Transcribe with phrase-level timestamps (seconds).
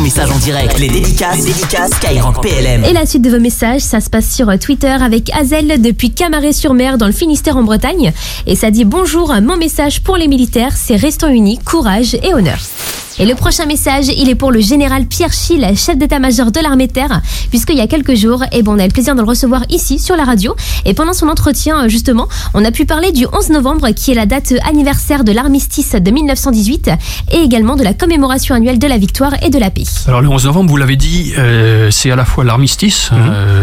[0.00, 0.78] message en direct.
[0.78, 1.44] Les dédicaces,
[2.42, 2.84] PLM.
[2.84, 6.98] Et la suite de vos messages, ça se passe sur Twitter avec Azel depuis Camaret-sur-Mer
[6.98, 8.12] dans le Finistère en Bretagne.
[8.46, 12.58] Et ça dit bonjour, mon message pour les militaires, c'est restons unis, courage et honneur.
[13.20, 16.86] Et le prochain message, il est pour le général Pierre Schill, chef d'état-major de l'armée
[16.86, 17.20] de terre,
[17.50, 19.62] puisqu'il y a quelques jours, et eh bon, on a le plaisir de le recevoir
[19.68, 20.56] ici sur la radio.
[20.86, 24.24] Et pendant son entretien, justement, on a pu parler du 11 novembre, qui est la
[24.24, 26.92] date anniversaire de l'armistice de 1918,
[27.32, 29.84] et également de la commémoration annuelle de la victoire et de la paix.
[30.06, 33.10] Alors le 11 novembre, vous l'avez dit, euh, c'est à la fois l'armistice,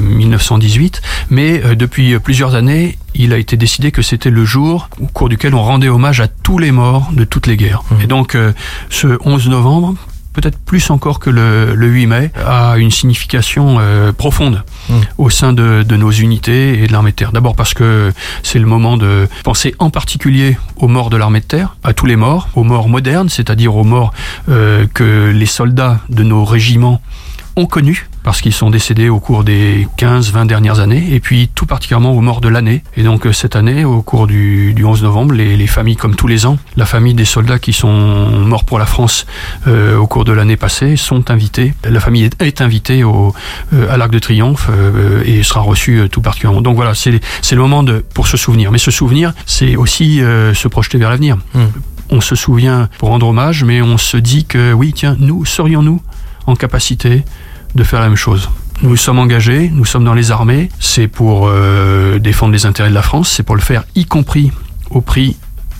[0.00, 0.86] 1918, mhm.
[0.94, 5.06] euh, mais euh, depuis plusieurs années, il a été décidé que c'était le jour au
[5.06, 7.82] cours duquel on rendait hommage à tous les morts de toutes les guerres.
[7.90, 8.00] Mmh.
[8.02, 8.52] Et donc euh,
[8.88, 9.94] ce 11 novembre,
[10.32, 14.94] peut-être plus encore que le, 8 mai, a une signification euh, profonde mmh.
[15.18, 17.32] au sein de, nos unités et de l'armée de terre.
[17.32, 18.12] D'abord parce que
[18.42, 22.06] c'est le moment de penser en particulier aux morts de l'armée de terre, à tous
[22.06, 24.14] les morts, aux morts modernes, c'est-à-dire aux morts
[24.48, 27.02] euh, que les soldats de nos régiments
[27.56, 31.66] ont connu parce qu'ils sont décédés au cours des 15-20 dernières années, et puis tout
[31.66, 32.82] particulièrement aux morts de l'année.
[32.96, 36.46] Et donc euh, cette année, au cours du, 11 novembre, les, familles, comme tous les
[36.46, 39.26] ans, la famille des soldats qui sont morts pour la France
[39.66, 41.72] euh, au cours de l'année passée sont invités.
[41.84, 43.32] La famille est, invitée au,
[43.72, 44.68] euh, à l'Arc de Triomphe
[45.24, 46.60] et sera reçue tout particulièrement.
[46.60, 48.70] Donc voilà, c'est le moment de, pour se souvenir.
[48.70, 51.36] Mais se souvenir, c'est aussi se projeter vers l'avenir.
[51.54, 51.66] Hmm.
[52.10, 56.02] On se souvient pour rendre hommage, mais on se dit que oui, tiens, nous serions-nous
[56.46, 57.22] en capacité
[57.74, 58.50] de faire la même chose.
[58.82, 62.94] Nous sommes engagés, nous sommes dans les armées, c'est pour euh, défendre les intérêts de
[62.94, 64.52] la France, c'est pour le faire y compris
[64.90, 65.36] au prix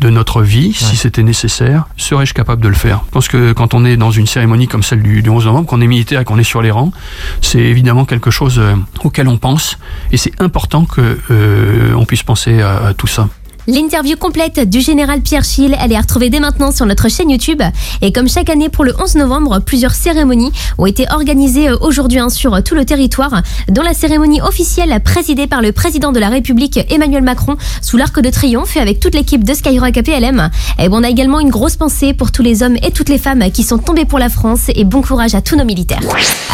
[0.00, 3.02] de notre vie, si c'était nécessaire, serais-je capable de le faire?
[3.06, 5.80] Je pense que quand on est dans une cérémonie comme celle du, 11 novembre, qu'on
[5.80, 6.92] est militaire et qu'on est sur les rangs,
[7.40, 9.78] c'est évidemment quelque chose euh, auquel on pense,
[10.10, 13.28] et c'est important qu'on euh, puisse penser à tout ça.
[13.66, 17.30] L'interview complète du général Pierre Schill, elle est à retrouver dès maintenant sur notre chaîne
[17.30, 17.62] YouTube.
[18.02, 22.18] Et comme chaque année pour le 11 novembre, plusieurs cérémonies ont été organisées euh, aujourd'hui
[22.18, 26.28] hein, sur tout le territoire, dont la cérémonie officielle présidée par le président de la
[26.28, 30.50] République Emmanuel Macron sous l'arc de triomphe et avec toute l'équipe de Skyrock APLM.
[30.78, 33.50] Et on a également une grosse pensée pour tous les hommes et toutes les femmes
[33.50, 36.02] qui sont tombés pour la France et bon courage à tous nos militaires.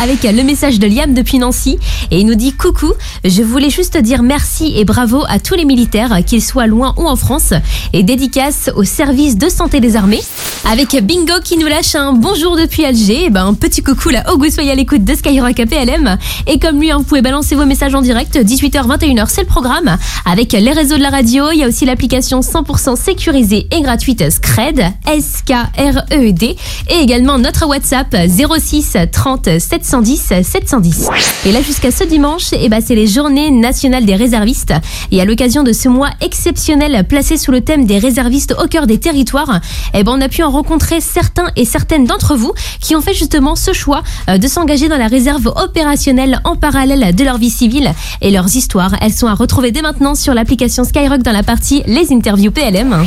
[0.00, 1.76] Avec le message de Liam depuis Nancy
[2.12, 2.93] et il nous dit coucou,
[3.25, 7.16] je voulais juste dire merci et bravo à tous les militaires, qu'ils soient loin en
[7.16, 7.53] France
[7.93, 10.22] et dédicace au service de santé des armées.
[10.71, 14.25] Avec Bingo qui nous lâche un bonjour depuis Alger, et ben un petit coucou là,
[14.33, 16.19] au goût soyez à l'écoute de Skyrock APLM.
[16.47, 19.47] Et comme lui, hein, vous pouvez balancer vos messages en direct, 18h, 21h, c'est le
[19.47, 19.97] programme.
[20.25, 24.31] Avec les réseaux de la radio, il y a aussi l'application 100% sécurisée et gratuite
[24.31, 26.56] Scred, S-K-R-E-D,
[26.91, 31.09] et également notre WhatsApp 06 30 710 710.
[31.47, 34.75] Et là, jusqu'à ce dimanche, et ben c'est les journées nationales des réservistes.
[35.11, 38.87] Et à l'occasion de ce mois exceptionnel placé sous le thème des réservistes au cœur
[38.87, 39.61] des territoires,
[39.95, 43.15] eh ben on a pu en rencontrer certains et certaines d'entre vous qui ont fait
[43.15, 47.50] justement ce choix euh, de s'engager dans la réserve opérationnelle en parallèle de leur vie
[47.50, 48.95] civile et leurs histoires.
[49.00, 53.06] Elles sont à retrouver dès maintenant sur l'application Skyrock dans la partie Les interviews PLM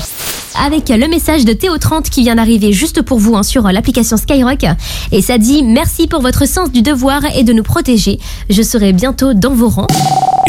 [0.55, 4.65] avec le message de Théo30 qui vient d'arriver juste pour vous hein, sur l'application Skyrock.
[5.11, 8.19] Et ça dit merci pour votre sens du devoir et de nous protéger.
[8.49, 9.87] Je serai bientôt dans vos rangs.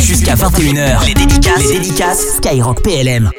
[0.05, 2.37] Jusqu'à 21h, les dédicaces, les dédicaces.
[2.37, 3.31] Skyrock PLM.